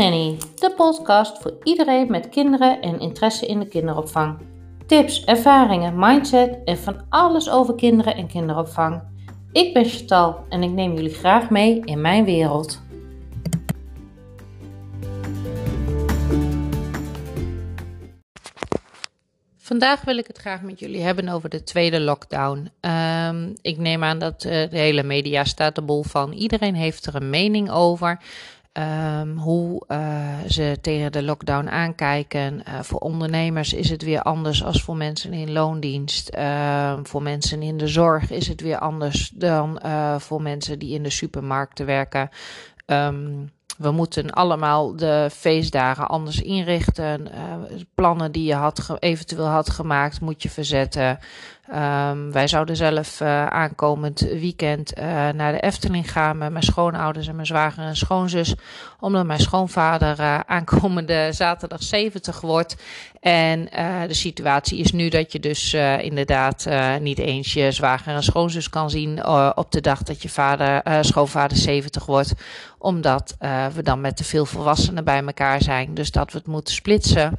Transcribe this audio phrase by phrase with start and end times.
[0.00, 4.38] De podcast voor iedereen met kinderen en interesse in de kinderopvang.
[4.86, 9.02] Tips, ervaringen, mindset en van alles over kinderen en kinderopvang.
[9.52, 12.82] Ik ben Chantal en ik neem jullie graag mee in mijn wereld.
[19.56, 22.70] Vandaag wil ik het graag met jullie hebben over de tweede lockdown.
[22.80, 26.32] Ehm, ik neem aan dat uh, de hele media staat er bol van.
[26.32, 28.20] Iedereen heeft er een mening over.
[28.72, 32.62] Um, hoe uh, ze tegen de lockdown aankijken.
[32.68, 36.34] Uh, voor ondernemers is het weer anders als voor mensen in loondienst.
[36.34, 39.80] Uh, voor mensen in de zorg is het weer anders dan
[40.18, 42.28] voor mensen die in de supermarkten werken.
[42.86, 47.28] Um, we moeten allemaal de feestdagen anders inrichten.
[47.94, 51.18] plannen die je had eventueel had gemaakt, moet je verzetten.
[51.74, 57.28] Um, wij zouden zelf uh, aankomend weekend uh, naar de Efteling gaan met mijn schoonouders
[57.28, 58.54] en mijn zwager en schoonzus.
[59.00, 62.76] Omdat mijn schoonvader uh, aankomende zaterdag 70 wordt.
[63.20, 63.64] En
[64.06, 66.66] de situatie is nu dat je dus inderdaad
[67.00, 71.56] niet eens je zwager en schoonzus kan zien op de dag dat je vader, schoonvader
[71.56, 72.34] 70 wordt.
[72.78, 73.36] Omdat
[73.74, 75.94] we dan met te veel volwassenen bij elkaar zijn.
[75.94, 77.38] Dus dat we het moeten splitsen.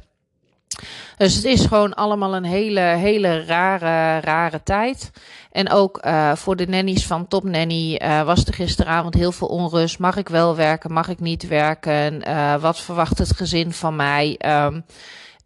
[1.16, 5.10] Dus het is gewoon allemaal een hele, hele rare, rare tijd.
[5.50, 9.48] En ook uh, voor de nannies van Top Nanny uh, was er gisteravond heel veel
[9.48, 9.98] onrust.
[9.98, 10.92] Mag ik wel werken?
[10.92, 12.28] Mag ik niet werken?
[12.28, 14.40] Uh, wat verwacht het gezin van mij?
[14.64, 14.84] Um,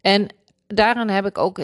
[0.01, 0.27] en
[0.67, 1.57] daarin heb ik ook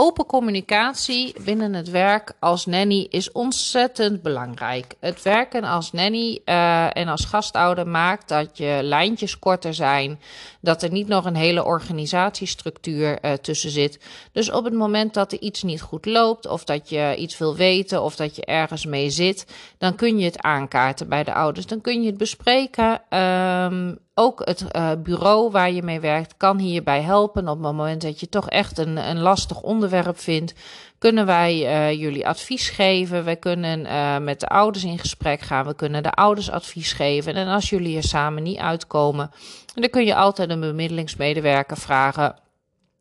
[0.00, 4.94] Open communicatie binnen het werk als nanny is ontzettend belangrijk.
[5.00, 10.20] Het werken als nanny uh, en als gastouder maakt dat je lijntjes korter zijn,
[10.60, 14.00] dat er niet nog een hele organisatiestructuur uh, tussen zit.
[14.32, 17.56] Dus op het moment dat er iets niet goed loopt, of dat je iets wil
[17.56, 19.46] weten, of dat je ergens mee zit,
[19.78, 21.66] dan kun je het aankaarten bij de ouders.
[21.66, 23.18] Dan kun je het bespreken.
[23.18, 27.48] Um, ook het uh, bureau waar je mee werkt kan hierbij helpen.
[27.48, 30.54] Op het moment dat je toch echt een, een lastig onderwerp vindt,
[30.98, 33.24] kunnen wij uh, jullie advies geven.
[33.24, 35.66] Wij kunnen uh, met de ouders in gesprek gaan.
[35.66, 37.34] We kunnen de ouders advies geven.
[37.34, 39.30] En als jullie er samen niet uitkomen,
[39.74, 42.36] dan kun je altijd een bemiddelingsmedewerker vragen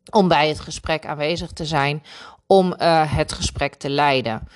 [0.09, 2.03] om bij het gesprek aanwezig te zijn,
[2.47, 2.74] om
[3.08, 4.47] het gesprek te leiden.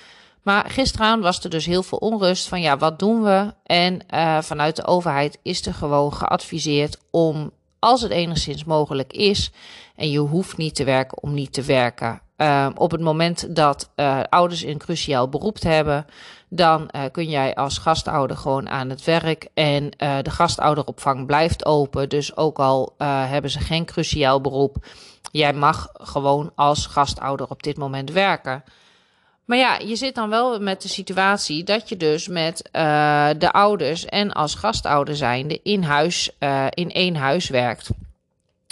[0.42, 3.54] Maar gisteravond was er dus heel veel onrust van ja, wat doen we?
[3.64, 9.50] En uh, vanuit de overheid is er gewoon geadviseerd om, als het enigszins mogelijk is,
[9.96, 12.20] en je hoeft niet te werken om niet te werken.
[12.36, 16.06] Uh, op het moment dat uh, ouders een cruciaal beroep hebben,
[16.48, 19.48] dan kun jij als gastouder gewoon aan het werk.
[19.54, 19.90] En
[20.22, 22.08] de gastouderopvang blijft open.
[22.08, 24.76] Dus ook al hebben ze geen cruciaal beroep,
[25.30, 28.64] jij mag gewoon als gastouder op dit moment werken.
[29.44, 33.52] Maar ja, je zit dan wel met de situatie dat je dus met uh, de
[33.52, 37.90] ouders en als gastouder zijnde in huis, uh, in één huis werkt.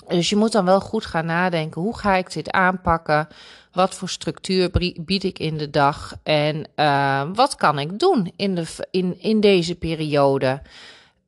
[0.08, 3.28] Dus je moet dan wel goed gaan nadenken, hoe ga ik dit aanpakken?
[3.72, 4.70] Wat voor structuur
[5.00, 6.14] bied ik in de dag?
[6.22, 10.62] En uh, wat kan ik doen in, de, in, in deze periode?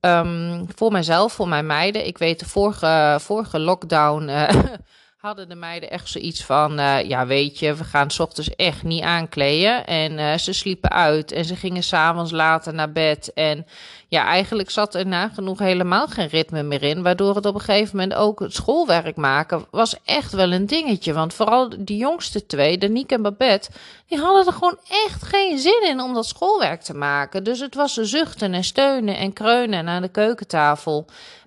[0.00, 2.06] Um, voor mijzelf, voor mijn meiden.
[2.06, 4.30] Ik weet de vorige, vorige lockdown
[5.22, 8.83] hadden de meiden echt zoiets van: uh, ja, weet je, we gaan s ochtends echt
[8.83, 9.87] niet aankleden.
[9.87, 13.33] En uh, ze sliepen uit en ze gingen s'avonds later naar bed.
[13.34, 13.66] En
[14.09, 17.03] ja, eigenlijk zat er nagenoeg helemaal geen ritme meer in.
[17.03, 21.12] Waardoor het op een gegeven moment ook het schoolwerk maken was echt wel een dingetje.
[21.12, 23.71] Want vooral die jongste twee, Danique en Babette,
[24.06, 27.44] die hadden er gewoon echt geen zin in om dat schoolwerk te maken.
[27.44, 31.06] Dus het was zuchten en steunen en kreunen aan de keukentafel.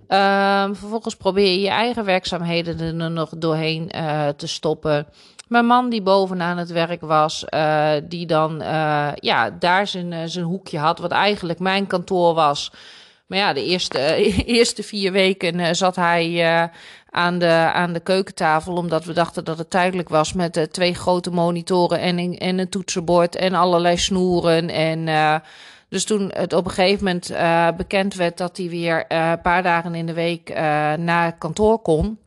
[0.09, 5.07] Um, vervolgens probeer je je eigen werkzaamheden er nog doorheen uh, te stoppen.
[5.47, 10.45] Mijn man die bovenaan het werk was, uh, die dan uh, ja, daar zijn, zijn
[10.45, 12.71] hoekje had, wat eigenlijk mijn kantoor was.
[13.27, 13.99] Maar ja, de eerste,
[14.45, 16.69] eerste vier weken zat hij
[17.09, 21.31] aan, de, aan de keukentafel, omdat we dachten dat het tijdelijk was met twee grote
[21.31, 25.07] monitoren en, en een toetsenbord en allerlei snoeren en...
[25.95, 29.41] Dus toen het op een gegeven moment uh, bekend werd dat hij weer uh, een
[29.41, 30.55] paar dagen in de week uh,
[30.93, 32.19] naar kantoor kon.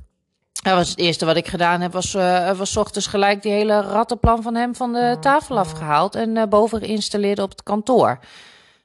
[0.53, 2.13] Dat was het eerste wat ik gedaan heb, was,
[2.57, 7.39] was ochtends gelijk die hele rattenplan van hem van de tafel afgehaald en boven geïnstalleerd
[7.39, 8.19] op het kantoor.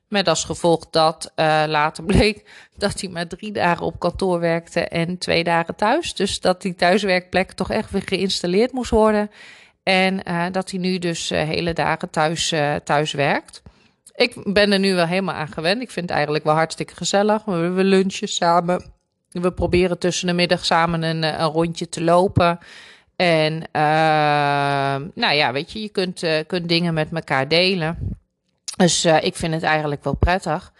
[0.07, 1.31] Met als gevolg dat
[1.67, 6.15] later bleek dat hij maar drie dagen op kantoor werkte en twee dagen thuis.
[6.15, 9.31] Dus dat die thuiswerkplek toch echt weer geïnstalleerd moest worden.
[9.83, 12.53] En dat hij nu dus hele dagen thuis,
[12.83, 13.61] thuis werkt.
[14.15, 15.81] Ik ben er nu wel helemaal aan gewend.
[15.81, 17.45] Ik vind het eigenlijk wel hartstikke gezellig.
[17.45, 18.83] We, lunchen samen.
[19.31, 22.59] We proberen tussen de middag samen een, een rondje te lopen.
[23.15, 23.61] En uh,
[25.13, 28.17] nou ja, weet je, je kunt, uh, kunt dingen met elkaar delen.
[28.77, 30.73] Dus uh, ik vind het eigenlijk wel prettig.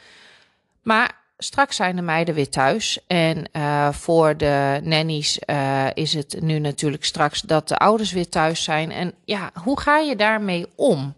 [0.81, 2.99] Maar straks zijn de meiden weer thuis.
[3.07, 3.49] En
[3.93, 5.39] voor de nannies
[5.93, 8.91] is het nu natuurlijk straks dat de ouders weer thuis zijn.
[8.91, 11.15] En ja, hoe ga je daarmee om?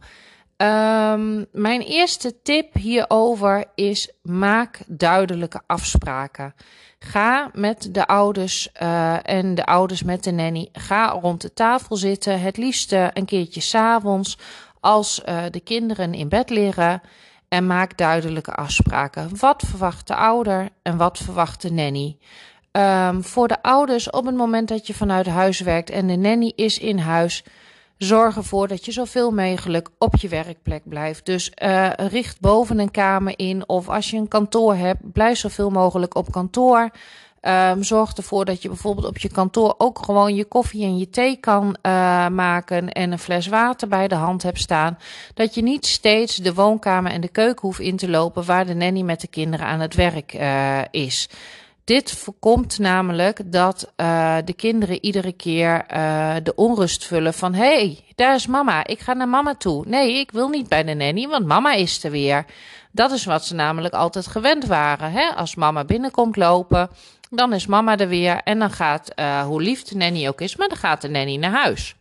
[0.58, 6.54] Um, mijn eerste tip hierover is: maak duidelijke afspraken.
[7.00, 10.70] Ga met de ouders uh, en de ouders met de nanny.
[10.72, 12.42] Ga rond de tafel zitten.
[12.42, 14.38] Het liefst een keertje s'avonds
[14.80, 15.22] als
[15.52, 17.02] de kinderen in bed liggen
[17.48, 19.38] en maak duidelijke afspraken.
[19.40, 22.18] Wat verwacht de ouder en wat verwacht de nanny?
[22.72, 26.54] Um, voor de ouders, op het moment dat je vanuit huis werkt en de nanny
[26.56, 27.44] is in huis,
[27.98, 31.26] zorg ervoor dat je zoveel mogelijk op je werkplek blijft.
[31.26, 35.70] Dus uh, richt boven een kamer in of als je een kantoor hebt, blijf zoveel
[35.70, 36.90] mogelijk op kantoor.
[37.42, 41.10] Um, zorg ervoor dat je bijvoorbeeld op je kantoor ook gewoon je koffie en je
[41.10, 44.98] thee kan uh, maken en een fles water bij de hand hebt staan.
[45.34, 48.74] Dat je niet steeds de woonkamer en de keuken hoeft in te lopen waar de
[48.74, 51.30] nanny met de kinderen aan het werk uh, is.
[51.86, 57.76] Dit voorkomt namelijk dat uh, de kinderen iedere keer uh, de onrust vullen van hé,
[57.76, 59.84] hey, daar is mama, ik ga naar mama toe.
[59.88, 62.46] Nee, ik wil niet bij de nanny, want mama is er weer.
[62.92, 65.12] Dat is wat ze namelijk altijd gewend waren.
[65.12, 65.28] Hè?
[65.36, 66.90] Als mama binnenkomt lopen,
[67.30, 70.56] dan is mama er weer en dan gaat, uh, hoe lief de nanny ook is,
[70.56, 71.96] maar dan gaat de nanny naar huis.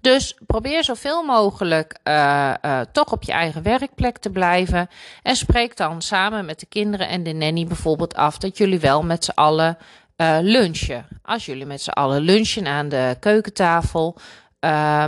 [0.00, 4.88] Dus probeer zoveel mogelijk uh, uh, toch op je eigen werkplek te blijven.
[5.22, 9.02] En spreek dan samen met de kinderen en de nanny bijvoorbeeld af dat jullie wel
[9.02, 9.78] met z'n allen
[10.16, 11.06] uh, lunchen.
[11.22, 14.16] Als jullie met z'n allen lunchen aan de keukentafel.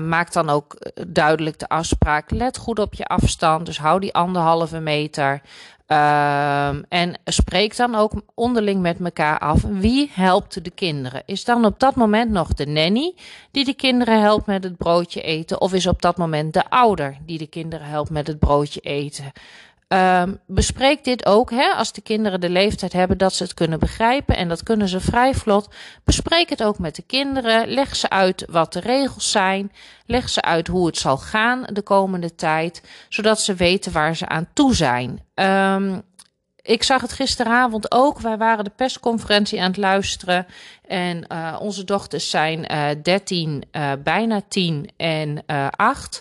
[0.03, 0.77] maak dan ook
[1.09, 2.31] duidelijk de afspraak.
[2.31, 3.67] Let goed op je afstand.
[3.67, 5.41] Dus hou die anderhalve meter.
[5.93, 11.23] Um, en spreek dan ook onderling met elkaar af wie helpt de kinderen.
[11.27, 13.15] Is dan op dat moment nog de nanny
[13.50, 17.17] die de kinderen helpt met het broodje eten, of is op dat moment de ouder
[17.27, 19.33] die de kinderen helpt met het broodje eten?
[19.93, 23.79] Um, bespreek dit ook hè, als de kinderen de leeftijd hebben dat ze het kunnen
[23.79, 24.37] begrijpen.
[24.37, 25.69] En dat kunnen ze vrij vlot.
[26.05, 27.69] Bespreek het ook met de kinderen.
[27.69, 29.73] Leg ze uit wat de regels zijn.
[30.06, 32.83] Leg ze uit hoe het zal gaan de komende tijd.
[33.09, 35.25] Zodat ze weten waar ze aan toe zijn.
[35.35, 36.03] Um,
[36.62, 38.21] ik zag het gisteravond ook.
[38.21, 40.47] Wij waren de persconferentie aan het luisteren.
[40.87, 45.45] En uh, onze dochters zijn uh, 13, uh, bijna 10 en
[45.77, 46.21] 8.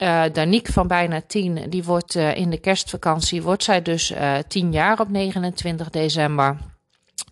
[0.00, 4.34] Uh, Danique van bijna tien, die wordt uh, in de kerstvakantie, wordt zij dus uh,
[4.48, 6.56] tien jaar op 29 december.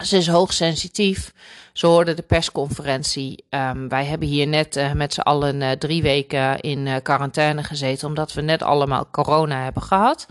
[0.04, 1.32] Ze is hoogsensitief.
[1.72, 3.44] Ze hoorde de persconferentie.
[3.50, 8.40] Um, wij hebben hier net met z'n allen drie weken in quarantaine gezeten, omdat we
[8.40, 10.26] net allemaal corona hebben gehad.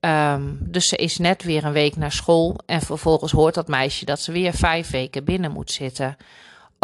[0.00, 4.04] Um, dus ze is net weer een week naar school en vervolgens hoort dat meisje
[4.04, 6.16] dat ze weer vijf weken binnen moet zitten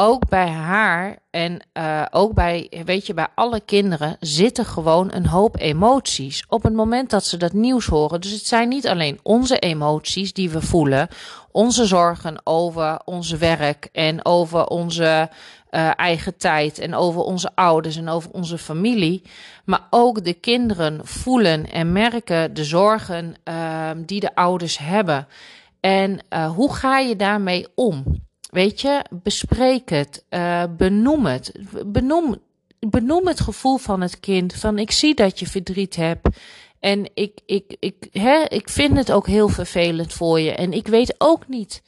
[0.00, 5.26] ook bij haar en uh, ook bij, weet je, bij alle kinderen zitten gewoon een
[5.26, 6.44] hoop emoties.
[6.49, 8.20] Op het moment dat ze dat nieuws horen.
[8.20, 11.08] Dus het zijn niet alleen onze emoties die we voelen,
[11.52, 15.31] onze zorgen over onze werk en over onze
[15.70, 19.23] uh, eigen tijd en over onze ouders en over onze familie.
[19.64, 25.26] Maar ook de kinderen voelen en merken de zorgen uh, die de ouders hebben.
[25.81, 28.29] En uh, hoe ga je daarmee om?
[28.50, 31.52] Weet je, bespreek het, uh, benoem het.
[31.87, 32.37] Benoem,
[32.79, 34.55] benoem het gevoel van het kind.
[34.55, 36.29] Van ik zie dat je verdriet hebt.
[36.81, 40.54] En ik, ik, ik, hè, ik vind het ook heel vervelend voor je.
[40.54, 41.83] En ik weet ook niet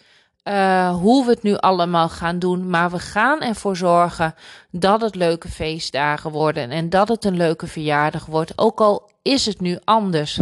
[0.44, 2.70] uh, hoe we het nu allemaal gaan doen.
[2.70, 4.34] Maar we gaan ervoor zorgen
[4.70, 6.70] dat het leuke feestdagen worden.
[6.70, 8.52] En dat het een leuke verjaardag wordt.
[8.56, 10.40] Ook al is het nu anders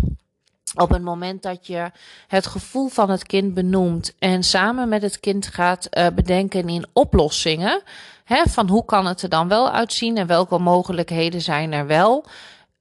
[0.75, 1.91] op het moment dat je
[2.27, 6.87] het gevoel van het kind benoemt en samen met het kind gaat uh, bedenken in
[6.93, 7.83] oplossingen,
[8.25, 12.25] hè, van hoe kan het er dan wel uitzien en welke mogelijkheden zijn er wel,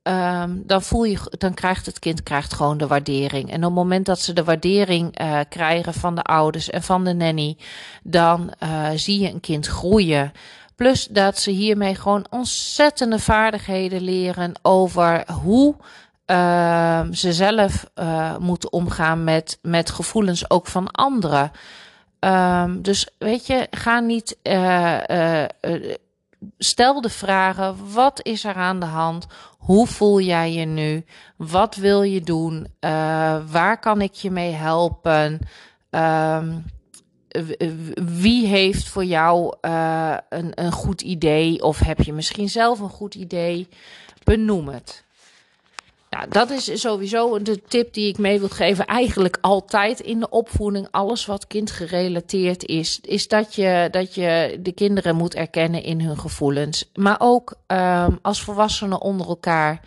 [0.04, 3.50] um, dan voel je, dan krijgt het kind krijgt gewoon de waardering.
[3.50, 7.04] En op het moment dat ze de waardering uh, krijgen van de ouders en van
[7.04, 7.58] de nanny,
[8.04, 10.32] dan uh, zie je een kind groeien.
[10.76, 15.76] Plus dat ze hiermee gewoon ontzettende vaardigheden leren over hoe
[16.32, 21.52] uh, ze zelf uh, moeten omgaan met, met gevoelens ook van anderen.
[22.20, 24.38] Um, dus weet je, ga niet.
[24.44, 24.98] Uh,
[26.58, 29.28] stel de vragen: wat is er aan de hand?
[29.58, 31.06] Hoe voel jij je nu?
[31.36, 32.68] Wat wil je doen?
[33.52, 35.40] waar kan ik je mee helpen?
[35.90, 36.66] Um,
[38.18, 41.64] wie heeft voor jou een, een goed idee?
[41.64, 43.68] Of heb je misschien zelf een goed idee?
[44.24, 45.08] Benoem het.
[46.10, 48.86] Nou, dat is sowieso de tip die ik mee wil geven.
[48.86, 54.72] Eigenlijk altijd in de opvoeding, alles wat kindgerelateerd is, is dat je, dat je de
[54.72, 56.90] kinderen moet erkennen in hun gevoelens.
[56.94, 59.82] Maar ook um, als volwassenen onder elkaar.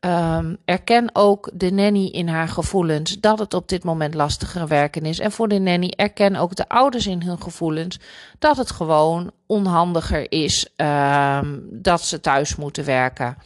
[0.00, 5.02] Um, erken ook de nanny in haar gevoelens dat het op dit moment lastiger werken
[5.02, 5.18] is.
[5.18, 7.98] En voor de nanny erken ook de ouders in hun gevoelens
[8.38, 13.36] dat het gewoon onhandiger is um, dat ze thuis moeten werken.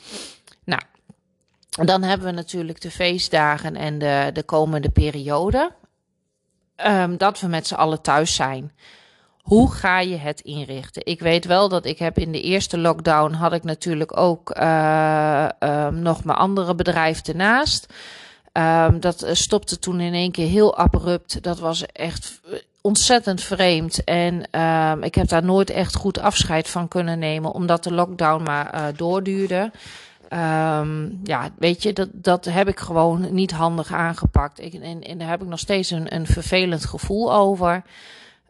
[1.70, 5.72] Dan hebben we natuurlijk de feestdagen en de, de komende periode.
[6.86, 8.72] Um, dat we met z'n allen thuis zijn.
[9.40, 11.06] Hoe ga je het inrichten?
[11.06, 15.48] Ik weet wel dat ik heb in de eerste lockdown had ik natuurlijk ook uh,
[15.88, 17.86] nog mijn andere bedrijf ernaast.
[18.52, 21.42] Um, dat stopte toen in één keer heel abrupt.
[21.42, 22.40] Dat was echt
[22.80, 24.04] ontzettend vreemd.
[24.04, 24.42] En
[25.02, 29.70] ik heb daar nooit echt goed afscheid van kunnen nemen, omdat de lockdown maar doorduurde.
[30.32, 34.60] Um, ja, weet je, dat, dat heb ik gewoon niet handig aangepakt.
[34.60, 37.82] Ik, en, en daar heb ik nog steeds een, een vervelend gevoel over.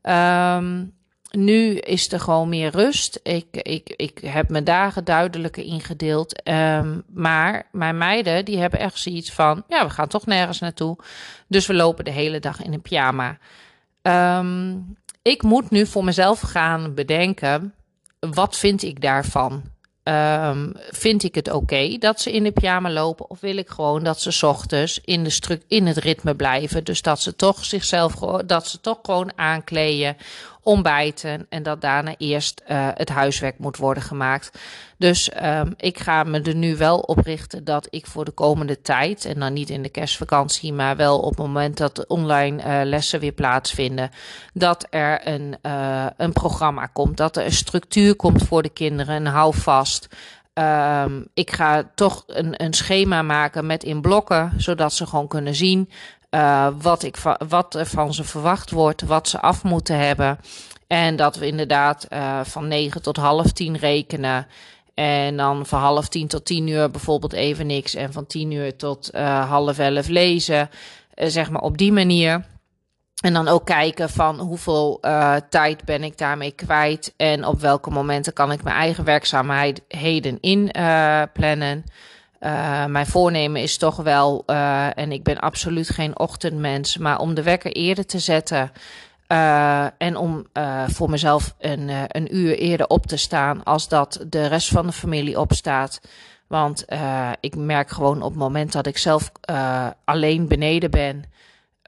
[0.02, 0.92] Um,
[1.30, 3.20] nu is er gewoon meer rust.
[3.22, 6.48] Ik, ik, ik heb mijn dagen duidelijker ingedeeld.
[6.48, 9.64] Um, maar mijn meiden, die hebben echt zoiets van...
[9.68, 10.98] ja, we gaan toch nergens naartoe.
[11.46, 13.38] Dus we lopen de hele dag in een pyjama.
[15.22, 17.74] Ik moet nu voor mezelf gaan bedenken...
[18.18, 19.62] wat vind ik daarvan?
[20.04, 23.30] Um, vind ik het oké dat ze in de pyjama lopen?
[23.30, 26.84] Of wil ik gewoon dat ze ochtends in, de in het ritme blijven?
[26.84, 28.14] Dus dat ze toch zichzelf
[28.46, 30.16] dat ze toch gewoon aankleden,
[30.62, 34.58] ontbijten en dat daarna eerst uh, het huiswerk moet worden gemaakt.
[34.98, 38.80] Dus um, ik ga me er nu wel op richten dat ik voor de komende
[38.80, 42.80] tijd, en dan niet in de kerstvakantie, maar wel op het moment dat online uh,
[42.88, 44.10] lessen weer plaatsvinden,
[44.52, 49.16] dat er een, uh, een programma komt, dat er een structuur komt voor de kinderen,
[49.16, 50.08] een houvast.
[50.54, 55.54] Um, ik ga toch een, een schema maken met in blokken, zodat ze gewoon kunnen
[55.54, 55.90] zien
[56.30, 57.16] uh, wat, ik,
[57.48, 60.38] wat er van ze verwacht wordt, wat ze af moeten hebben.
[60.86, 64.46] En dat we inderdaad uh, van 9 tot half 10 rekenen.
[64.94, 67.94] En dan van half tien tot tien uur bijvoorbeeld even niks.
[67.94, 70.70] En van tien uur tot uh, half elf lezen.
[71.14, 72.44] Zeg maar op die manier.
[73.22, 75.00] En dan ook kijken van hoeveel
[75.48, 77.14] tijd ben ik daarmee kwijt.
[77.16, 81.84] En op welke momenten kan ik mijn eigen werkzaamheden inplannen.
[82.86, 87.42] Mijn voornemen is toch wel, uh, en ik ben absoluut geen ochtendmens, maar om de
[87.42, 88.72] wekker eerder te zetten.
[89.28, 90.46] Uh, en om
[90.86, 94.92] voor mezelf een, een uur eerder op te staan als dat de rest van de
[94.92, 96.00] familie opstaat.
[96.46, 96.84] Want
[97.40, 99.32] ik merk gewoon op het moment dat ik zelf
[100.04, 101.24] alleen beneden ben,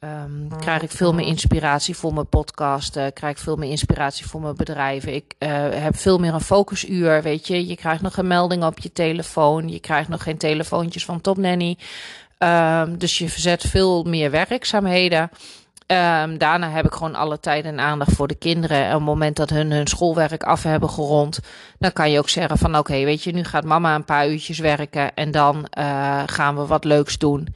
[0.05, 4.41] Um, krijg ik veel meer inspiratie voor mijn podcasten, krijg ik veel meer inspiratie voor
[4.41, 5.15] mijn bedrijven.
[5.15, 7.67] Ik uh, heb veel meer een focusuur, weet je.
[7.67, 11.37] Je krijgt nog een melding op je telefoon, je krijgt nog geen telefoontjes van Top
[11.37, 11.79] Nanny.
[12.39, 15.21] Um, dus je verzet veel meer werkzaamheden.
[15.23, 18.85] Um, daarna heb ik gewoon alle tijd en aandacht voor de kinderen.
[18.85, 21.41] En op het moment dat hun hun schoolwerk af hebben gerond,
[21.79, 24.29] dan kan je ook zeggen van oké, okay, weet je, nu gaat mama een paar
[24.29, 27.55] uurtjes werken en dan uh, gaan we wat leuks doen.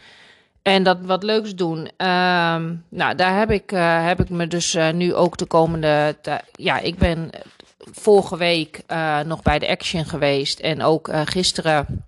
[0.66, 1.78] En dat wat leuks doen.
[1.78, 6.16] Um, nou, daar heb ik, uh, heb ik me dus uh, nu ook de komende.
[6.52, 7.30] Ja, ik ben
[7.78, 10.61] vorige week uh, nog bij de Action geweest.
[10.61, 12.04] En ook gisteren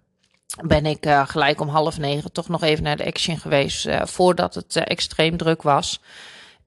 [0.62, 3.88] ben ik gelijk om half negen toch nog even naar de Action geweest.
[4.02, 6.00] voordat het extreem druk was.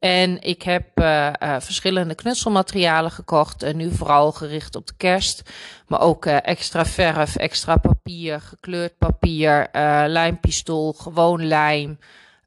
[0.01, 3.63] En ik heb uh, uh, verschillende knutselmaterialen gekocht.
[3.63, 5.51] En nu vooral gericht op de kerst.
[5.87, 9.67] Maar ook uh, extra verf, extra papier, gekleurd papier,
[10.07, 11.99] lijmpistool, gewoon lijm.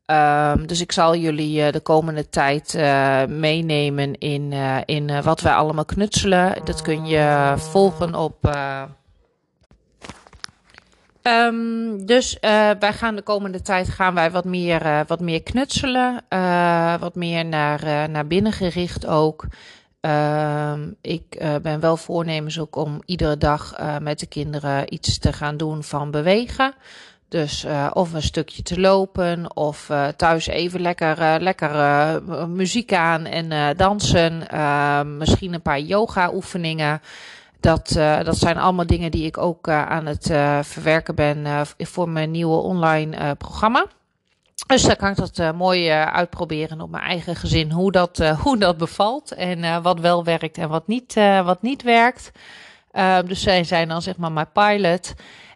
[0.07, 2.75] Um, dus ik zal jullie de komende tijd
[3.29, 4.53] meenemen in,
[4.85, 6.65] in wat wij allemaal knutselen.
[6.65, 8.57] Dat kun je volgen op
[11.29, 15.43] Um, dus uh, wij gaan de komende tijd gaan wij wat meer, uh, wat meer
[15.43, 16.23] knutselen.
[16.29, 19.47] Uh, wat meer naar, naar binnen gericht ook.
[20.01, 25.57] Um, ik ben wel voornemens ook om iedere dag met de kinderen iets te gaan
[25.57, 26.75] doen van bewegen.
[27.29, 31.71] Dus of een stukje te lopen of thuis even lekker, lekker
[32.49, 34.49] muziek aan en dansen.
[34.49, 37.01] Ehm, misschien een paar yoga oefeningen.
[37.65, 41.67] Dat, uh, dat zijn allemaal dingen die ik ook uh, aan het uh, verwerken ben
[41.79, 43.87] voor mijn nieuwe online programma.
[44.67, 48.79] Dus daar kan ik dat mooi uitproberen op mijn eigen gezin, hoe dat, hoe dat
[48.79, 52.31] bevalt en wat wel werkt en wat niet, wat niet werkt.
[53.25, 55.15] dus zij zijn dan zeg maar mijn pilot.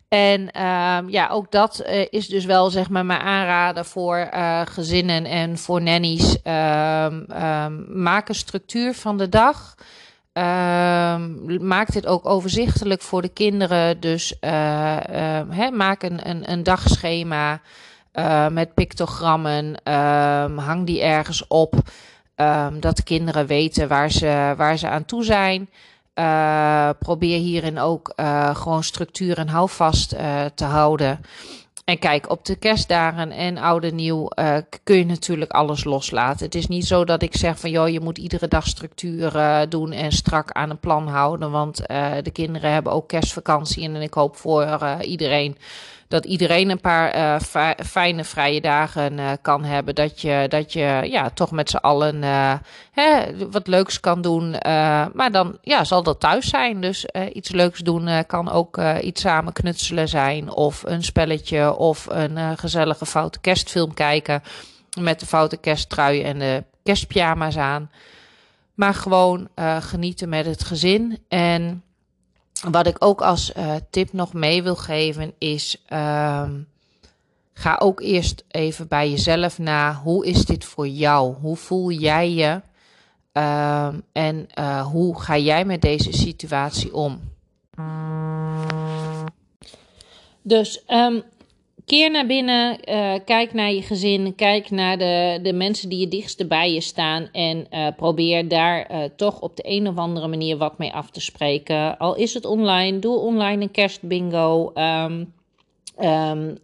[0.08, 4.28] En ehm, ja, ook dat is dus wel zeg maar mijn aanrader voor
[4.64, 6.36] gezinnen en voor nannies.
[6.44, 7.26] Um,
[8.02, 9.74] maak een structuur van de dag.
[10.38, 14.00] Um, maak dit ook overzichtelijk voor de kinderen.
[14.00, 14.96] Dus uh,
[15.50, 17.60] uh, maak een, een, een dagschema
[18.14, 19.64] uh, met pictogrammen.
[19.66, 21.74] Um, hang die ergens op.
[22.80, 25.68] Dat de kinderen weten waar ze, waar ze aan toe zijn.
[26.98, 28.12] probeer hierin ook
[28.52, 30.08] gewoon structuur en houvast
[30.54, 31.20] te houden.
[31.88, 36.44] En kijk, op de kerstdagen en oude nieuw uh, kun je natuurlijk alles loslaten.
[36.44, 39.60] Het is niet zo dat ik zeg van joh, je moet iedere dag structuur uh,
[39.68, 41.50] doen en strak aan een plan houden.
[41.50, 43.84] Want uh, de kinderen hebben ook kerstvakantie.
[43.84, 45.56] En ik hoop voor iedereen
[46.08, 49.94] dat iedereen een paar uh, fijne vrije dagen uh, kan hebben.
[49.94, 52.54] Dat je, dat je ja, toch met z'n allen uh,
[52.92, 54.50] hè, wat leuks kan doen.
[55.12, 56.80] maar dan ja, zal dat thuis zijn.
[56.80, 60.50] Dus iets leuks doen kan ook iets samen knutselen zijn.
[60.50, 64.42] Of een spelletje of een gezellige foute kerstfilm kijken.
[65.00, 67.90] Met de foute kersttrui en de kerstpyjama's aan.
[68.74, 69.48] Maar gewoon
[69.80, 71.18] genieten met het gezin.
[71.28, 71.82] En
[72.70, 76.68] wat ik ook als uh, tip nog mee wil geven is: um,
[77.52, 79.94] ga ook eerst even bij jezelf na.
[79.94, 81.34] Hoe is dit voor jou?
[81.40, 82.60] Hoe voel jij je?
[83.32, 87.20] Um, en uh, hoe ga jij met deze situatie om?
[90.42, 91.22] Dus um,
[91.88, 96.08] Keer naar binnen, uh, kijk naar je gezin, kijk naar de, de mensen die je
[96.08, 100.28] dichtste bij je staan en uh, probeer daar uh, toch op de een of andere
[100.28, 101.98] manier wat mee af te spreken.
[101.98, 104.72] Al is het online, doe online een kerstbingo.
[104.74, 105.34] Um,
[106.00, 106.58] um,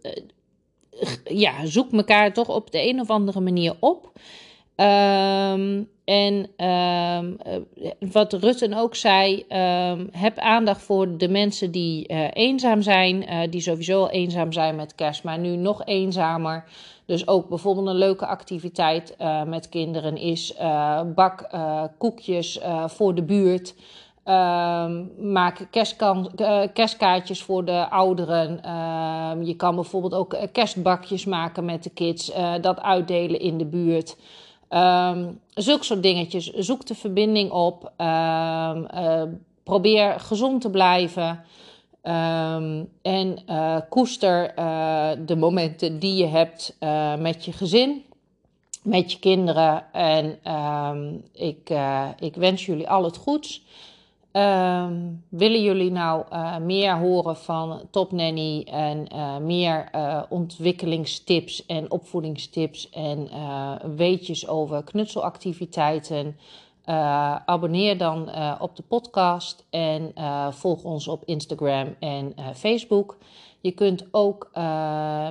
[1.43, 4.11] ja, zoek elkaar toch op de een of andere manier op.
[4.77, 7.37] Um, en um,
[8.11, 13.39] wat Rutten ook zei, um, heb aandacht voor de mensen die uh, eenzaam zijn, uh,
[13.49, 16.63] die sowieso al eenzaam zijn met kerst, maar nu nog eenzamer.
[17.05, 19.15] Dus ook bijvoorbeeld een leuke activiteit
[19.47, 20.53] met kinderen is
[21.15, 21.49] bak
[21.97, 23.75] koekjes voor de buurt.
[25.19, 25.67] Maak
[26.73, 28.59] kerstkaartjes voor de ouderen.
[29.45, 32.31] je kan bijvoorbeeld ook kerstbakjes maken met de kids.
[32.61, 34.15] dat uitdelen in de buurt.
[34.69, 36.53] Um, zulke soort dingetjes.
[36.53, 37.91] Zoek de verbinding op.
[37.97, 39.23] Um, uh,
[39.63, 41.43] probeer gezond te blijven.
[42.03, 46.77] Um, en uh, koester uh, de momenten die je hebt
[47.19, 48.03] met je gezin,
[48.83, 49.93] met je kinderen.
[49.93, 50.39] En
[51.33, 51.69] ik,
[52.19, 53.63] ik wens jullie al het goeds.
[54.35, 61.65] Um, willen jullie nou uh, meer horen van Top Nanny en uh, meer uh, ontwikkelingstips
[61.65, 63.29] en opvoedingstips en
[63.95, 66.37] weetjes over knutselactiviteiten?
[67.45, 70.13] abonneer dan op de podcast en
[70.49, 73.17] volg ons op Instagram en Facebook.
[73.65, 74.49] Je kunt ook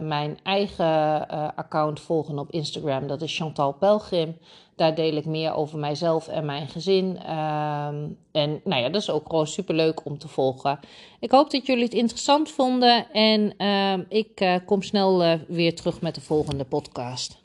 [0.03, 4.37] mijn eigen account volgen op Instagram, dat is Chantal Pelgrim.
[4.77, 7.07] Daar deel ik meer over mijzelf en mijn gezin.
[7.07, 10.79] Um, en nou ja, dat is ook gewoon super leuk om te volgen.
[11.21, 13.13] Ik hoop dat jullie het interessant vonden.
[13.13, 17.44] En uh, ik uh, kom snel weer terug met de volgende podcast.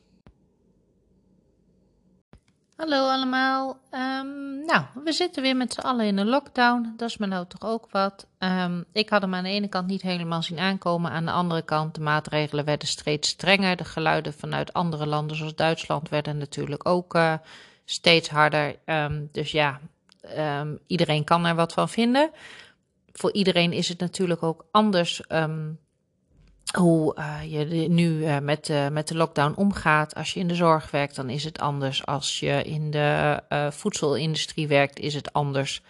[2.80, 3.80] Hallo allemaal.
[3.92, 6.94] Um, nou, we zitten weer met z'n allen in een lockdown.
[6.98, 8.28] Dat is me nou toch ook wat.
[8.38, 11.12] Um, ik had hem aan de ene kant niet helemaal zien aankomen.
[11.12, 13.76] Aan de andere kant, de maatregelen werden steeds strenger.
[13.76, 17.34] De geluiden vanuit andere landen, zoals Duitsland, werden natuurlijk ook uh,
[17.86, 18.76] steeds harder.
[18.86, 19.80] Um, dus ja,
[20.88, 22.32] iedereen kan er wat van vinden.
[23.12, 25.22] Voor iedereen is het natuurlijk ook anders
[26.76, 30.16] hoe uh, je nu uh, met, uh, met de lockdown omgaat.
[30.16, 32.06] Als je in de zorg werkt, dan is het anders.
[32.06, 35.82] Als je in de voedselindustrie werkt, is het anders.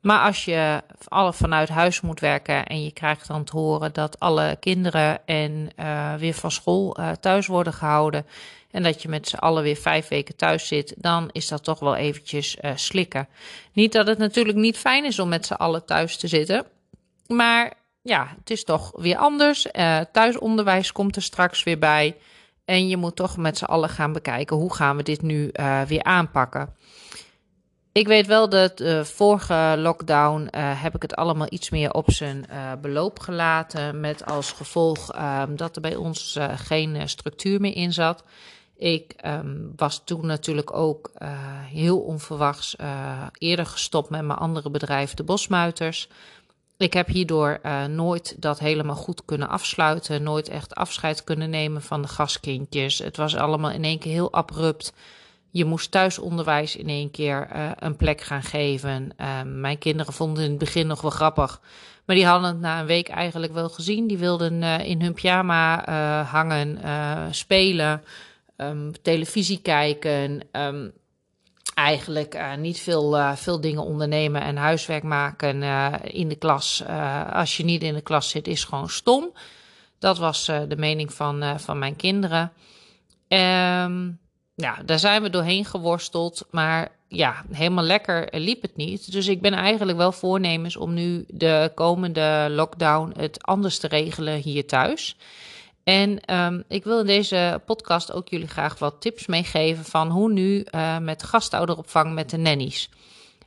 [0.00, 4.20] Maar als je alle vanuit huis moet werken en je krijgt dan te horen dat
[4.20, 5.70] alle kinderen en
[6.18, 8.26] weer van school thuis worden gehouden
[8.70, 11.78] en dat je met z'n allen weer vijf weken thuis zit, dan is dat toch
[11.78, 13.28] wel eventjes slikken.
[13.72, 16.66] Niet dat het natuurlijk niet fijn is om met z'n allen thuis te zitten,
[17.26, 19.66] maar ja, het is toch weer anders.
[19.72, 22.16] Uh, thuisonderwijs komt er straks weer bij.
[22.64, 25.82] En je moet toch met z'n allen gaan bekijken hoe gaan we dit nu uh,
[25.82, 26.74] weer aanpakken.
[27.92, 32.10] Ik weet wel dat de vorige lockdown uh, heb ik het allemaal iets meer op
[32.10, 32.46] zijn
[32.80, 34.00] beloop gelaten.
[34.00, 38.24] Met als gevolg ehm, dat er bij ons geen structuur meer in zat.
[38.76, 41.10] Ik um, was toen natuurlijk ook
[41.70, 42.76] heel onverwachts
[43.32, 46.08] eerder gestopt met mijn andere bedrijf, de Bosmuiters.
[46.78, 50.22] Ik heb hierdoor uh, nooit dat helemaal goed kunnen afsluiten.
[50.22, 52.98] Nooit echt afscheid kunnen nemen van de gastkindjes.
[52.98, 54.92] Het was allemaal in één keer heel abrupt.
[55.50, 59.10] Je moest thuisonderwijs in één keer uh, een plek gaan geven.
[59.20, 61.60] Uh, mijn kinderen vonden in het begin nog wel grappig.
[62.04, 64.06] Maar die hadden het na een week eigenlijk wel gezien.
[64.06, 65.84] Die wilden in hun pyjama
[66.24, 66.78] hangen,
[67.34, 68.02] spelen,
[68.56, 70.40] um, televisie kijken.
[70.52, 70.92] Um,
[71.78, 76.82] eigenlijk uh, niet veel, uh, veel dingen ondernemen en huiswerk maken uh, in de klas.
[77.32, 79.32] als je niet in de klas zit, is gewoon stom.
[79.98, 82.52] Dat was de mening van, van mijn kinderen.
[83.28, 84.18] Um,
[84.54, 86.46] ja, daar zijn we doorheen geworsteld.
[86.50, 89.12] Maar ja, helemaal lekker liep het niet.
[89.12, 94.34] Dus ik ben eigenlijk wel voornemens om nu de komende lockdown het anders te regelen
[94.34, 95.16] hier thuis.
[95.88, 100.32] En ehm, ik wil in deze podcast ook jullie graag wat tips meegeven van hoe
[100.32, 102.90] nu uh, met gastouderopvang met de nannies.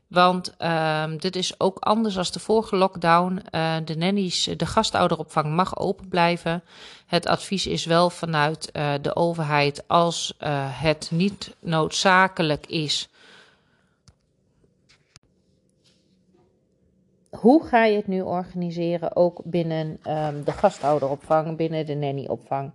[0.07, 3.41] Want um, dit is ook anders dan de vorige lockdown.
[3.51, 6.63] Uh, de nannies, de gastouderopvang mag open blijven.
[7.05, 10.33] Het advies is wel vanuit uh, de overheid als
[10.69, 13.09] het niet noodzakelijk is
[17.31, 22.71] hoe ga je het nu organiseren, ook binnen um, de gastouderopvang, binnen de nannyopvang?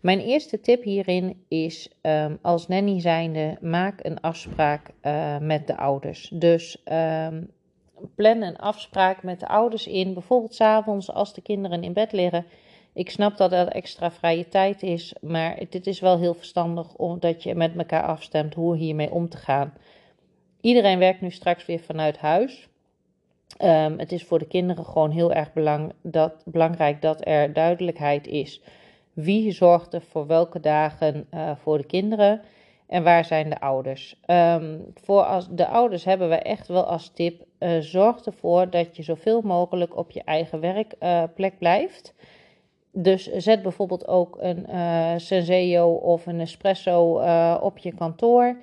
[0.00, 5.76] Mijn eerste tip hierin is um, als nanny zijnde, maak een afspraak uh, met de
[5.76, 6.28] ouders.
[6.34, 7.50] Dus um,
[8.14, 12.12] plan een afspraak met de ouders in, bijvoorbeeld s avonds als de kinderen in bed
[12.12, 12.46] liggen.
[12.92, 17.42] Ik snap dat er extra vrije tijd is, maar dit is wel heel verstandig omdat
[17.42, 19.74] je met elkaar afstemt hoe hiermee om te gaan.
[20.60, 22.68] Iedereen werkt nu straks weer vanuit huis.
[23.62, 25.50] Um, het is voor de kinderen gewoon heel erg
[26.02, 28.62] dat, belangrijk dat er duidelijkheid is.
[29.12, 32.40] Wie zorgt er voor welke dagen uh, voor de kinderen
[32.86, 34.20] en waar zijn de ouders?
[34.26, 38.96] Um, voor als, de ouders hebben we echt wel als tip: uh, zorg ervoor dat
[38.96, 42.14] je zoveel mogelijk op je eigen werkplek uh, blijft.
[42.92, 44.66] Dus zet bijvoorbeeld ook een
[45.20, 47.20] Senseo of een espresso
[47.60, 48.56] op je kantoor.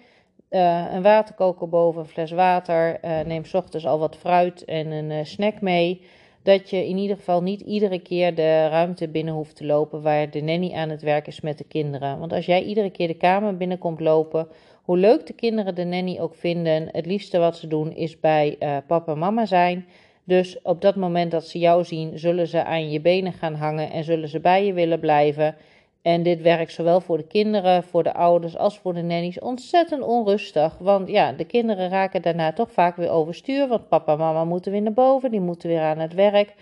[0.52, 3.06] Uh, een waterkoker boven een fles water.
[3.06, 6.02] Uh, neem s ochtends al wat fruit en een uh, snack mee.
[6.44, 10.30] Dat je in ieder geval niet iedere keer de ruimte binnen hoeft te lopen waar
[10.30, 12.20] de nanny aan het werk is met de kinderen.
[12.20, 14.48] Want als jij iedere keer de kamer binnenkomt lopen,
[14.84, 18.58] hoe leuk de kinderen de nanny ook vinden, het liefste wat ze doen is bij
[18.88, 19.86] papa en mama zijn.
[20.24, 23.92] Dus op dat moment dat ze jou zien, zullen ze aan je benen gaan hangen
[23.92, 25.56] en zullen ze bij je willen blijven.
[26.02, 30.02] En dit werkt zowel voor de kinderen, voor de ouders als voor de nannies ontzettend
[30.02, 30.78] onrustig.
[30.78, 33.68] Want ja, de kinderen raken daarna toch vaak weer overstuur.
[33.68, 36.54] Want papa en mama moeten weer naar boven, die moeten weer aan het werk.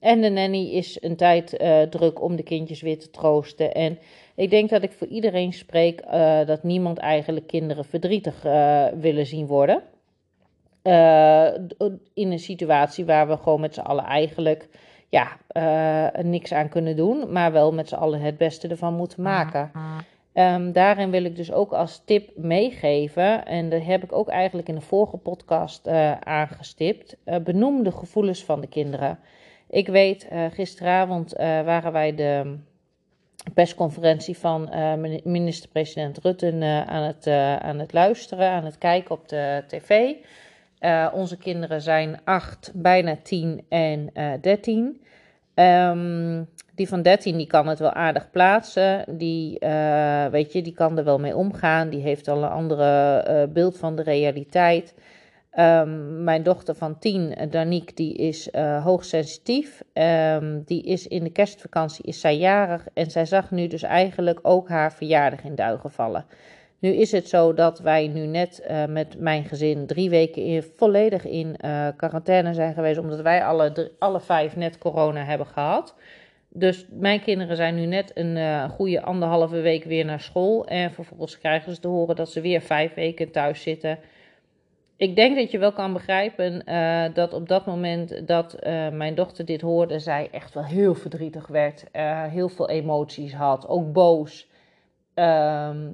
[0.00, 3.74] En de nanny is een tijd uh, druk om de kindjes weer te troosten.
[3.74, 3.98] En
[4.34, 9.26] ik denk dat ik voor iedereen spreek uh, dat niemand eigenlijk kinderen verdrietig uh, willen
[9.26, 9.82] zien worden.
[12.14, 14.68] in een situatie waar we gewoon met z'n allen eigenlijk
[15.08, 19.22] ja, uh, niks aan kunnen doen, maar wel met z'n allen het beste ervan moeten
[19.22, 19.70] maken.
[20.34, 24.68] Um, daarin wil ik dus ook als tip meegeven, en dat heb ik ook eigenlijk
[24.68, 29.18] in de vorige podcast uh, aangestipt, uh, benoem de gevoelens van de kinderen.
[29.70, 32.58] Ik weet, gisteravond waren wij de
[33.54, 34.70] persconferentie van
[35.24, 37.26] minister-president Rutte aan, het,
[37.62, 40.14] aan het luisteren, aan het kijken op de tv.
[40.80, 45.00] Uh, onze kinderen zijn 8, bijna 10 en uh, 13.
[45.54, 49.04] Um, die van 13 die kan het wel aardig plaatsen.
[49.18, 51.88] Die, uh, weet je, die kan er wel mee omgaan.
[51.88, 54.94] Die heeft al een andere uh, beeld van de realiteit.
[55.58, 58.48] Um, mijn dochter van 10, Danique, die is
[58.82, 59.82] hoogsensitief.
[59.92, 62.86] Um, die is in de kerstvakantie is zij jarig.
[62.94, 66.24] En zij zag nu dus eigenlijk ook haar verjaardag in duigen vallen.
[66.86, 70.62] Nu is het zo dat wij nu net uh, met mijn gezin drie weken in,
[70.62, 75.94] volledig in uh, quarantaine zijn geweest, omdat wij alle, alle vijf net corona hebben gehad.
[76.48, 80.66] Dus mijn kinderen zijn nu net een uh, goede anderhalve week weer naar school.
[80.66, 83.98] En vervolgens krijgen ze te horen dat ze weer vijf weken thuis zitten.
[84.96, 86.64] Ik denk dat je wel kan begrijpen
[87.14, 88.56] dat op dat moment dat
[88.92, 91.84] mijn dochter dit hoorde, zij echt wel heel verdrietig werd.
[92.30, 94.48] heel veel emoties had, ook boos.
[95.14, 95.88] Ehm,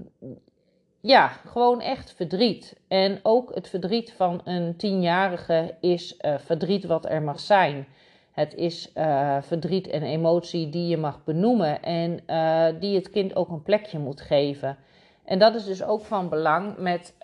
[1.03, 2.77] ja, gewoon echt verdriet.
[2.89, 7.87] En ook het verdriet van een tienjarige is uh, verdriet wat er mag zijn.
[8.33, 13.37] Het is uh, verdriet en emotie die je mag benoemen en uh, die het kind
[13.37, 14.77] ook een plekje moet geven.
[15.25, 17.15] En dat is dus ook van belang met,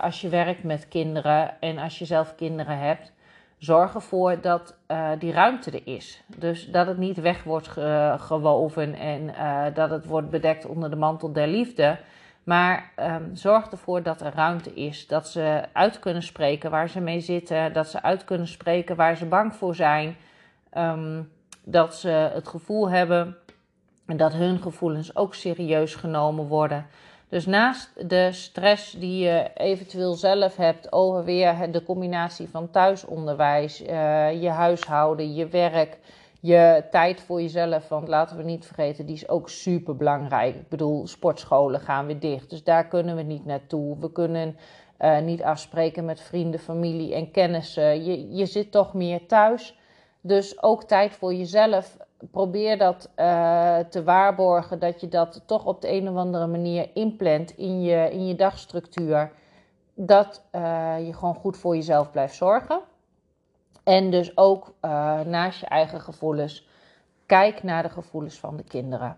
[0.00, 3.12] als je werkt met kinderen en als je zelf kinderen hebt.
[3.58, 4.76] Zorg ervoor dat
[5.18, 6.22] die ruimte er is.
[6.36, 9.34] Dus dat het niet weg wordt ge gewoven en
[9.74, 11.98] dat het wordt bedekt onder de mantel der liefde.
[12.44, 15.06] Maar um, zorg ervoor dat er ruimte is.
[15.06, 17.72] Dat ze uit kunnen spreken waar ze mee zitten.
[17.72, 20.16] Dat ze uit kunnen spreken waar ze bang voor zijn.
[20.78, 21.32] Um,
[21.64, 23.36] dat ze het gevoel hebben
[24.06, 26.86] dat hun gevoelens ook serieus genomen worden.
[27.28, 33.82] Dus naast de stress die je eventueel zelf hebt over weer de combinatie van thuisonderwijs,
[33.82, 35.98] uh, je huishouden, je werk
[36.44, 40.54] je tijd voor jezelf, want laten we niet vergeten, die is ook super belangrijk.
[40.54, 43.98] Ik bedoel, sportscholen gaan weer dicht, dus daar kunnen we niet naartoe.
[43.98, 44.56] We kunnen
[45.00, 48.04] uh, niet afspreken met vrienden, familie en kennissen.
[48.04, 49.78] Je, je zit toch meer thuis,
[50.20, 51.96] dus ook tijd voor jezelf.
[52.30, 56.90] Probeer dat uh, te waarborgen, dat je dat toch op de een of andere manier
[56.94, 59.32] inplant in je, in je dagstructuur.
[59.94, 62.80] Dat uh, je gewoon goed voor jezelf blijft zorgen.
[63.84, 66.68] En dus ook uh, naast je eigen gevoelens,
[67.26, 69.16] kijk naar de gevoelens van de kinderen.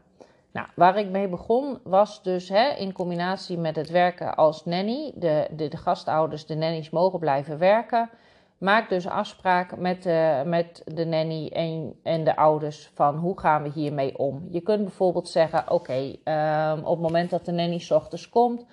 [0.52, 5.12] Nou, waar ik mee begon was dus hè, in combinatie met het werken als nanny.
[5.14, 8.11] De, de, de gastouders, de nannies mogen blijven werken.
[8.59, 10.05] Maak dus afspraak met
[10.44, 14.46] met de nanny en, en de ouders van hoe gaan we hiermee om.
[14.50, 18.66] Je kunt bijvoorbeeld zeggen, oké, ehm, op het moment dat de nanny s ochtends komt,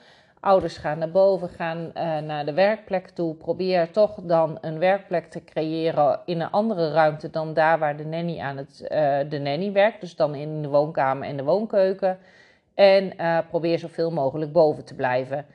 [0.43, 3.35] ouders gaan naar boven, gaan uh, naar de werkplek toe.
[3.35, 8.05] Probeer toch dan een werkplek te creëren in een andere ruimte dan daar waar de
[8.05, 8.89] nanny aan het uh,
[9.29, 10.01] de nanny werkt.
[10.01, 12.17] Dus dan in de woonkamer en de woonkeuken.
[12.73, 15.45] En uh, probeer zoveel mogelijk boven te blijven.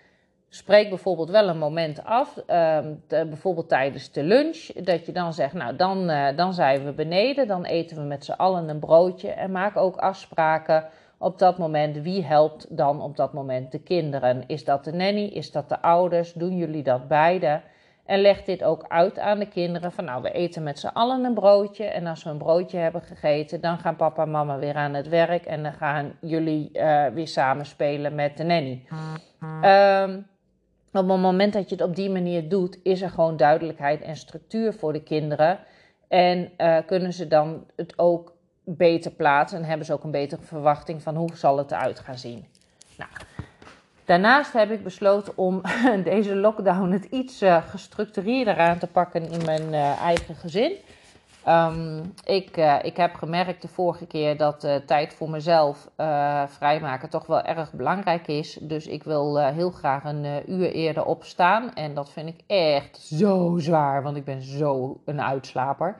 [0.48, 5.54] Spreek bijvoorbeeld wel een moment af, ehm, bijvoorbeeld tijdens de lunch, dat je dan zegt,
[5.54, 9.50] nou dan, dan zijn we beneden, dan eten we met z'n allen een broodje en
[9.50, 10.84] maak ook afspraken
[11.18, 12.02] op dat moment.
[12.02, 14.44] Wie helpt dan op dat moment de kinderen?
[14.46, 15.24] Is dat de nanny?
[15.24, 16.32] Is dat de ouders?
[16.32, 17.60] Doen jullie dat beide?
[18.04, 21.24] En leg dit ook uit aan de kinderen van nou, we eten met z'n allen
[21.24, 21.84] een broodje.
[21.84, 25.08] En als we een broodje hebben gegeten, dan gaan papa en mama weer aan het
[25.08, 25.46] werk.
[25.46, 28.86] En dan gaan jullie uh, weer samen spelen met de nanny.
[29.62, 30.26] Um,
[30.92, 34.16] op het moment dat je het op die manier doet, is er gewoon duidelijkheid en
[34.16, 35.58] structuur voor de kinderen.
[36.08, 38.36] En uh, kunnen ze dan het ook
[38.76, 42.18] beter plaatsen en hebben ze ook een betere verwachting van hoe zal het eruit gaan
[42.18, 42.46] zien.
[42.96, 43.10] Nou,
[44.04, 45.62] daarnaast heb ik besloten om
[46.04, 50.72] deze lockdown het iets uh, gestructureerder aan te pakken in mijn uh, eigen gezin.
[51.48, 55.90] Um, ik, uh, ik heb gemerkt de vorige keer dat tijd voor mezelf
[56.46, 58.58] vrijmaken toch wel erg belangrijk is.
[58.60, 61.74] Dus ik wil heel graag een uur eerder opstaan.
[61.74, 65.96] En dat vind ik echt zo zwaar, want ik ben zo een uitslaper.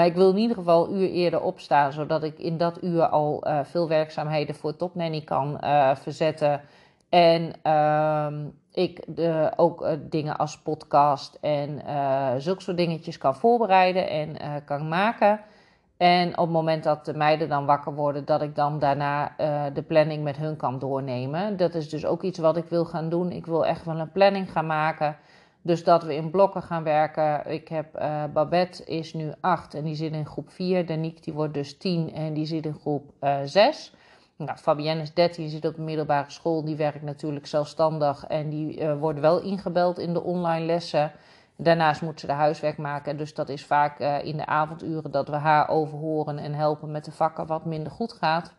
[0.00, 3.06] Maar ik wil in ieder geval een uur eerder opstaan, zodat ik in dat uur
[3.06, 6.60] al uh, veel werkzaamheden voor Topnanny kan uh, verzetten.
[7.08, 8.26] En uh,
[8.72, 11.82] ik de, ook uh, dingen als podcast en
[12.38, 15.40] zulke soort dingetjes kan voorbereiden en kan maken.
[15.96, 19.32] En op het moment dat de meiden dan wakker worden, dat ik dan daarna
[19.72, 21.56] de planning met hun kan doornemen.
[21.56, 23.32] Dat is dus ook iets wat ik wil gaan doen.
[23.32, 25.16] Ik wil echt wel een planning gaan maken.
[25.62, 27.50] Dus dat we in blokken gaan werken.
[27.50, 30.86] Ik heb uh, Babette is nu 8 en die zit in groep 4.
[30.86, 33.92] Danique die wordt dus 10 en die zit in groep uh, 6.
[34.36, 36.64] Nou, Fabienne is 13, die zit op de middelbare school.
[36.64, 41.12] Die werkt natuurlijk zelfstandig en die uh, wordt wel ingebeld in de online lessen.
[41.56, 43.16] Daarnaast moet ze de huiswerk maken.
[43.16, 47.12] Dus dat is vaak in de avonduren dat we haar overhoren en helpen met de
[47.12, 48.52] vakken wat minder goed gaat.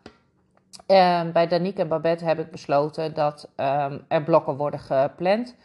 [0.87, 5.55] Uh, bij Danique en Babette heb ik besloten dat um, er blokken worden gepland.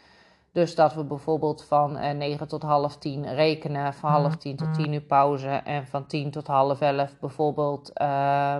[0.57, 4.73] Dus dat we bijvoorbeeld van uh, 9 tot half 10 rekenen, van half 10 tot
[4.73, 8.57] 10 uur pauze en van 10 tot half 11 bijvoorbeeld uh,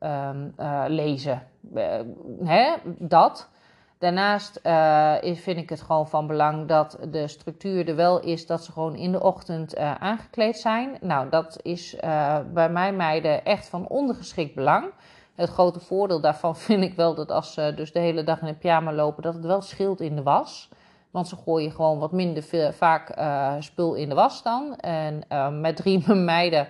[0.00, 1.42] um, uh, lezen.
[2.44, 3.48] hè, dat.
[3.98, 4.60] Daarnaast
[5.20, 8.72] is, vind ik het gewoon van belang dat de structuur er wel is dat ze
[8.72, 10.96] gewoon in de ochtend aangekleed zijn.
[11.00, 11.96] Nou, dat is
[12.52, 14.84] bij mij meiden echt van ondergeschikt belang.
[15.34, 18.48] Het grote voordeel daarvan vind ik wel dat als ze dus de hele dag in
[18.48, 20.68] een pyjama lopen, dat het wel scheelt in de was.
[21.10, 24.76] Want ze gooien gewoon wat minder vaak uh, spul in de was dan.
[24.76, 26.68] En uh, met drie meiden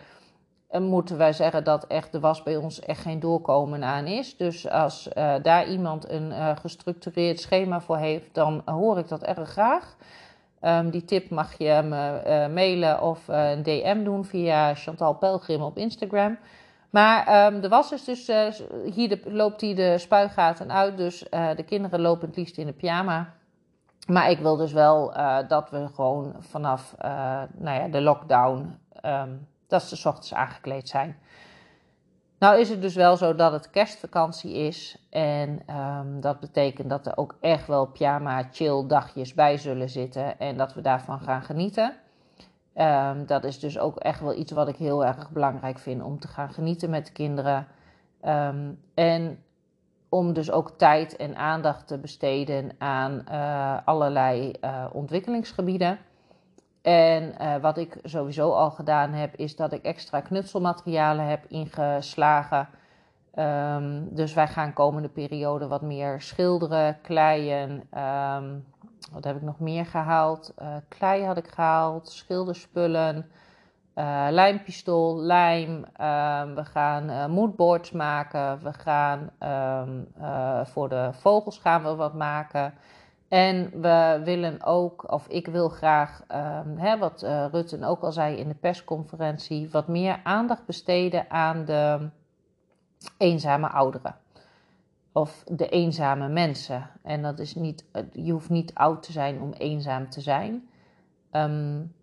[0.70, 4.36] uh, moeten wij zeggen dat echt de was bij ons echt geen doorkomen aan is.
[4.36, 5.08] Dus als
[5.42, 9.96] daar iemand een gestructureerd schema voor heeft, dan hoor ik dat erg graag.
[10.62, 15.78] Um, die tip mag je me mailen of een DM doen via Chantal Pelgrim op
[15.78, 16.38] Instagram.
[16.90, 18.30] Maar um, de was is dus,
[18.94, 20.96] hier loopt hij de spuigaten uit.
[20.96, 21.24] Dus
[21.56, 23.39] de kinderen lopen het liefst in de pyjama.
[24.10, 28.78] Maar ik wil dus wel uh, dat we gewoon vanaf uh, nou ja, de lockdown,
[29.02, 31.16] um, dat ze s ochtends aangekleed zijn.
[32.38, 35.06] Nou is het dus wel zo dat het kerstvakantie is.
[35.10, 40.38] En um, dat betekent dat er ook echt wel pyjama chill dagjes bij zullen zitten.
[40.38, 41.94] En dat we daarvan gaan genieten.
[42.74, 46.18] Um, dat is dus ook echt wel iets wat ik heel erg belangrijk vind om
[46.18, 47.66] te gaan genieten met de kinderen.
[48.94, 49.44] En
[50.10, 55.98] om dus ook tijd en aandacht te besteden aan uh, allerlei uh, ontwikkelingsgebieden.
[56.82, 62.68] En uh, wat ik sowieso al gedaan heb, is dat ik extra knutselmaterialen heb ingeslagen.
[63.34, 67.70] Um, dus wij gaan komende periode wat meer schilderen, kleien.
[67.98, 68.64] Um,
[69.12, 70.54] wat heb ik nog meer gehaald?
[70.88, 73.30] klei had ik gehaald, schilderspullen.
[73.94, 75.84] Uh, lijmpistool, lijm.
[76.00, 78.62] Uh, we gaan uh, moodboards maken.
[78.62, 79.30] We gaan
[79.88, 80.08] um,
[80.66, 82.74] voor de vogels gaan we wat maken.
[83.28, 87.22] En we willen ook, of ik wil graag, um, hè, wat
[87.52, 92.08] Rutten ook al zei in de persconferentie, wat meer aandacht besteden aan de
[93.18, 94.16] eenzame ouderen.
[95.12, 96.90] Of de eenzame mensen.
[97.02, 100.68] En dat is niet, je hoeft niet oud te zijn om eenzaam te zijn.
[101.32, 101.94] Um,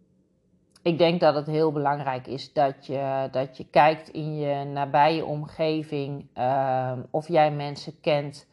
[0.87, 5.25] ik denk dat het heel belangrijk is dat je, dat je kijkt in je nabije
[5.25, 8.47] omgeving ehm, of jij mensen kent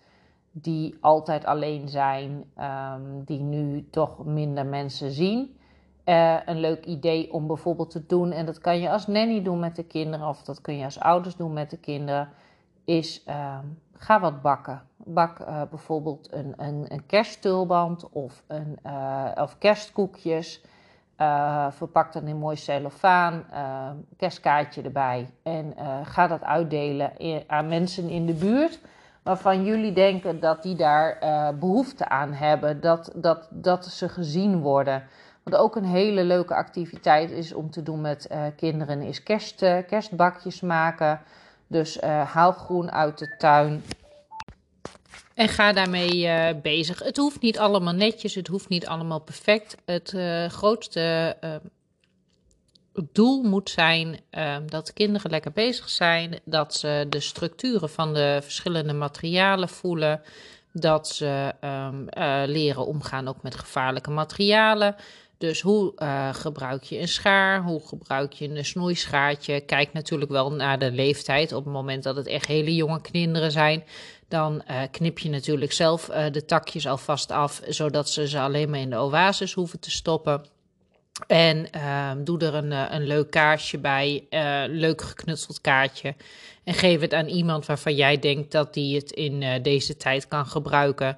[0.51, 5.57] die altijd alleen zijn, ehm, die nu toch minder mensen zien.
[6.05, 9.59] Uh, een leuk idee om bijvoorbeeld te doen, en dat kan je als nanny doen
[9.59, 12.29] met de kinderen, of dat kun je als ouders doen met de kinderen,
[12.85, 14.83] is ehm, ga wat bakken.
[14.97, 20.65] Bak uh, bijvoorbeeld een, een, een kersttulband of, een, uh, of kerstkoekjes.
[21.19, 23.45] Uh, verpak dan in mooi cellofaan,
[24.17, 25.31] kerstkaartje erbij.
[25.43, 25.75] En
[26.05, 27.13] ga dat uitdelen
[27.47, 28.81] aan mensen in de buurt
[29.23, 31.19] waarvan jullie denken dat die daar
[31.59, 32.81] behoefte aan hebben.
[32.81, 35.03] Dat, dat, dat ze gezien worden.
[35.43, 40.61] Wat ook een hele leuke activiteit is om te doen met kinderen is kerst, kerstbakjes
[40.61, 41.21] maken.
[41.67, 43.83] Dus haal groen uit de tuin
[45.35, 46.99] en ga daarmee uh, bezig.
[46.99, 49.77] Het hoeft niet allemaal netjes, het hoeft niet allemaal perfect.
[49.85, 51.55] Het uh, grootste uh,
[53.13, 54.21] doel moet zijn
[54.67, 60.21] dat kinderen lekker bezig zijn, dat ze de structuren van de verschillende materialen voelen,
[60.73, 62.07] dat ze um,
[62.51, 64.97] leren omgaan ook met gevaarlijke materialen.
[65.39, 65.93] Dus hoe
[66.33, 67.63] gebruik je een schaar?
[67.63, 69.61] Hoe gebruik je een snoeischaartje?
[69.61, 71.53] Kijk natuurlijk wel naar de leeftijd.
[71.53, 73.85] Op het moment dat het echt hele jonge kinderen zijn,
[74.35, 78.71] dan uh, knip je natuurlijk zelf uh, de takjes alvast af, zodat ze ze alleen
[78.71, 80.45] maar in de oasis hoeven te stoppen.
[81.27, 84.27] En ehm, doe er een, een leuk kaarsje bij,
[84.69, 86.15] leuk geknutseld kaartje.
[86.65, 90.47] En geef het aan iemand waarvan jij denkt dat die het in deze tijd kan
[90.47, 91.09] gebruiken.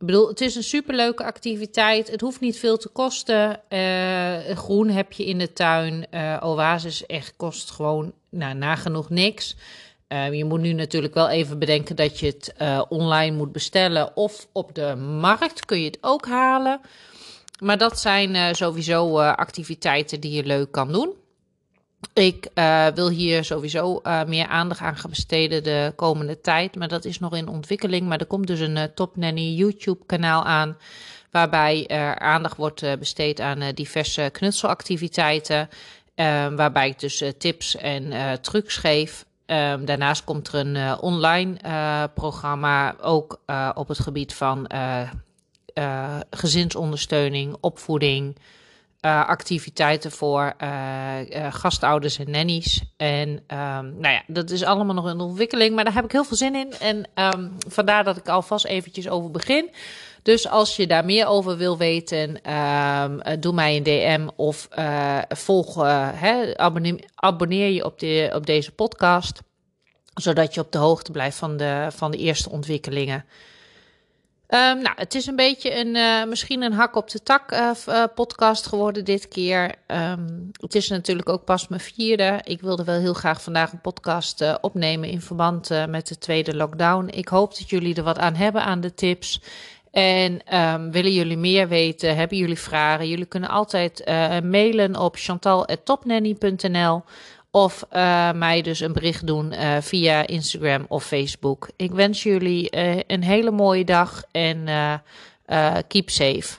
[0.00, 2.10] Ik bedoel, het is een superleuke activiteit.
[2.10, 3.60] Het hoeft niet veel te kosten.
[4.56, 6.06] Groen heb je in de tuin.
[6.10, 9.56] Uh, Oasis echt kost gewoon nou, nagenoeg niks.
[10.12, 12.54] Uh, je moet nu natuurlijk wel even bedenken dat je het
[12.88, 14.16] online moet bestellen.
[14.16, 16.80] Of op de markt kun je het ook halen.
[17.60, 21.12] Maar dat zijn sowieso activiteiten die je leuk kan doen.
[22.14, 22.48] Ik
[22.94, 26.76] wil hier sowieso meer aandacht aan gaan besteden de komende tijd.
[26.76, 28.08] Maar dat is nog in ontwikkeling.
[28.08, 30.76] Maar er komt dus een Top Nanny YouTube kanaal aan.
[31.30, 35.68] Waarbij er aandacht wordt besteed aan diverse knutselactiviteiten.
[36.56, 39.24] waarbij ik dus tips en trucs geef.
[39.52, 41.56] Um, daarnaast komt er een online
[42.14, 42.96] programma.
[43.00, 43.40] Ook
[43.74, 44.66] op het gebied van
[46.30, 48.36] gezinsondersteuning, opvoeding.
[49.00, 50.54] Activiteiten voor
[51.50, 52.82] gastouders en nannies.
[52.96, 56.24] En um, nou ja, dat is allemaal nog in ontwikkeling, maar daar heb ik heel
[56.24, 56.72] veel zin in.
[56.72, 59.70] En um, vandaar dat ik alvast eventjes over begin.
[60.22, 64.68] Dus als je daar meer over wil weten, um, doe mij een DM of
[65.28, 65.74] volg,
[66.14, 66.58] hè,
[67.14, 69.40] abonneer, je op, de, op deze podcast.
[70.14, 73.24] Zodat je op de hoogte blijft van de, van de eerste ontwikkelingen.
[74.48, 77.74] Um, nou, het is een beetje een, misschien een hak op de tak
[78.14, 79.74] podcast geworden dit keer.
[79.86, 82.40] Um, het is natuurlijk ook pas mijn vierde.
[82.42, 87.08] Ik wilde wel heel graag vandaag een podcast opnemen in verband met de tweede lockdown.
[87.10, 89.40] Ik hoop dat jullie er wat aan hebben aan de tips.
[89.92, 92.16] En um, willen jullie meer weten?
[92.16, 93.08] Hebben jullie vragen?
[93.08, 94.04] Jullie kunnen altijd
[94.44, 97.02] mailen op chantal.topnanny.nl
[97.50, 101.70] of uh, mij dus een bericht doen uh, via Instagram of Facebook.
[101.76, 102.68] Ik wens jullie
[103.12, 104.64] een hele mooie dag en
[105.88, 106.58] keep safe.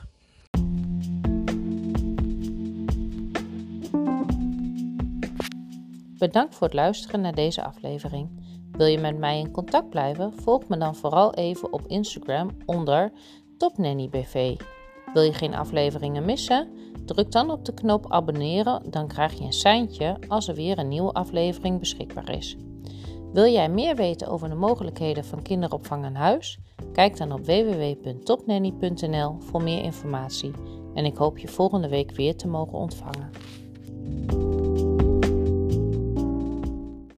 [6.17, 8.29] Bedankt voor het luisteren naar deze aflevering.
[8.77, 10.33] Wil je met mij in contact blijven?
[10.33, 13.11] Volg me dan vooral even op Instagram onder
[13.57, 14.55] TopNannyBV.
[15.13, 16.69] Wil je geen afleveringen missen?
[17.05, 20.87] Druk dan op de knop abonneren, dan krijg je een seintje als er weer een
[20.87, 22.57] nieuwe aflevering beschikbaar is.
[23.33, 26.59] Wil jij meer weten over de mogelijkheden van kinderopvang aan huis?
[26.93, 30.51] Kijk dan op www.topnanny.nl voor meer informatie.
[30.93, 33.31] En ik hoop je volgende week weer te mogen ontvangen.